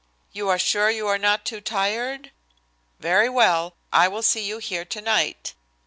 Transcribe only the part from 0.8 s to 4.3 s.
you are not too tired? Very well. I will